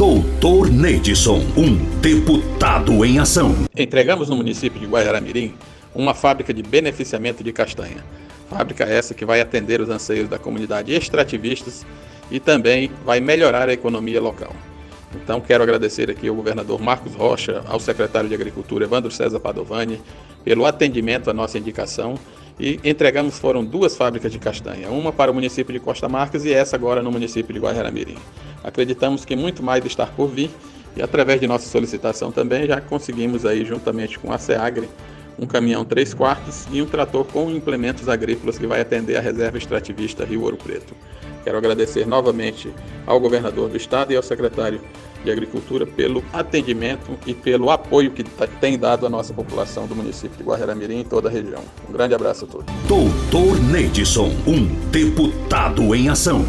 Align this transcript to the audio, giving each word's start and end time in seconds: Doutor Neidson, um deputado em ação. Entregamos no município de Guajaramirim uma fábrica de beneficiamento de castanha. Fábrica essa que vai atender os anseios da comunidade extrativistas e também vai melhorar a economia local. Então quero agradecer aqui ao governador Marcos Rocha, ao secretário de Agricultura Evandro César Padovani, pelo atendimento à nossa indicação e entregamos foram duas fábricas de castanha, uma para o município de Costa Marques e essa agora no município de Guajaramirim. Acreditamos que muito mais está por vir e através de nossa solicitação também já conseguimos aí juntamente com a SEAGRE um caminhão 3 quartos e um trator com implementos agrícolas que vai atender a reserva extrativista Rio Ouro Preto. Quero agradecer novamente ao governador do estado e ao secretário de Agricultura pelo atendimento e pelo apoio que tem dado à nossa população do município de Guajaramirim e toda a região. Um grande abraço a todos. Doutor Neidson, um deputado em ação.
Doutor 0.00 0.70
Neidson, 0.70 1.42
um 1.54 1.76
deputado 2.00 3.04
em 3.04 3.18
ação. 3.18 3.54
Entregamos 3.76 4.30
no 4.30 4.36
município 4.36 4.80
de 4.80 4.86
Guajaramirim 4.86 5.52
uma 5.94 6.14
fábrica 6.14 6.54
de 6.54 6.62
beneficiamento 6.62 7.44
de 7.44 7.52
castanha. 7.52 8.02
Fábrica 8.48 8.84
essa 8.84 9.12
que 9.12 9.26
vai 9.26 9.42
atender 9.42 9.78
os 9.78 9.90
anseios 9.90 10.26
da 10.26 10.38
comunidade 10.38 10.90
extrativistas 10.90 11.84
e 12.30 12.40
também 12.40 12.90
vai 13.04 13.20
melhorar 13.20 13.68
a 13.68 13.74
economia 13.74 14.22
local. 14.22 14.56
Então 15.14 15.38
quero 15.38 15.62
agradecer 15.62 16.10
aqui 16.10 16.28
ao 16.28 16.34
governador 16.34 16.80
Marcos 16.80 17.14
Rocha, 17.14 17.62
ao 17.66 17.78
secretário 17.78 18.30
de 18.30 18.34
Agricultura 18.34 18.86
Evandro 18.86 19.10
César 19.10 19.38
Padovani, 19.38 20.00
pelo 20.42 20.64
atendimento 20.64 21.28
à 21.28 21.34
nossa 21.34 21.58
indicação 21.58 22.14
e 22.58 22.80
entregamos 22.82 23.38
foram 23.38 23.62
duas 23.62 23.96
fábricas 23.96 24.32
de 24.32 24.38
castanha, 24.38 24.88
uma 24.88 25.12
para 25.12 25.30
o 25.30 25.34
município 25.34 25.74
de 25.74 25.78
Costa 25.78 26.08
Marques 26.08 26.46
e 26.46 26.54
essa 26.54 26.74
agora 26.74 27.02
no 27.02 27.12
município 27.12 27.52
de 27.52 27.60
Guajaramirim. 27.60 28.16
Acreditamos 28.62 29.24
que 29.24 29.34
muito 29.36 29.62
mais 29.62 29.84
está 29.84 30.06
por 30.06 30.28
vir 30.28 30.50
e 30.96 31.02
através 31.02 31.40
de 31.40 31.46
nossa 31.46 31.68
solicitação 31.68 32.32
também 32.32 32.66
já 32.66 32.80
conseguimos 32.80 33.46
aí 33.46 33.64
juntamente 33.64 34.18
com 34.18 34.32
a 34.32 34.38
SEAGRE 34.38 34.88
um 35.38 35.46
caminhão 35.46 35.84
3 35.84 36.12
quartos 36.12 36.66
e 36.70 36.82
um 36.82 36.86
trator 36.86 37.24
com 37.24 37.50
implementos 37.50 38.08
agrícolas 38.08 38.58
que 38.58 38.66
vai 38.66 38.80
atender 38.80 39.16
a 39.16 39.20
reserva 39.20 39.56
extrativista 39.56 40.24
Rio 40.24 40.42
Ouro 40.42 40.56
Preto. 40.56 40.94
Quero 41.42 41.56
agradecer 41.56 42.06
novamente 42.06 42.70
ao 43.06 43.18
governador 43.18 43.70
do 43.70 43.76
estado 43.76 44.12
e 44.12 44.16
ao 44.16 44.22
secretário 44.22 44.80
de 45.24 45.30
Agricultura 45.30 45.86
pelo 45.86 46.22
atendimento 46.32 47.18
e 47.26 47.34
pelo 47.34 47.70
apoio 47.70 48.10
que 48.10 48.24
tem 48.60 48.78
dado 48.78 49.06
à 49.06 49.08
nossa 49.10 49.32
população 49.32 49.86
do 49.86 49.94
município 49.94 50.36
de 50.36 50.44
Guajaramirim 50.44 51.00
e 51.00 51.04
toda 51.04 51.28
a 51.28 51.32
região. 51.32 51.62
Um 51.88 51.92
grande 51.92 52.14
abraço 52.14 52.44
a 52.44 52.48
todos. 52.48 52.66
Doutor 52.86 53.58
Neidson, 53.62 54.30
um 54.46 54.66
deputado 54.90 55.94
em 55.94 56.08
ação. 56.08 56.44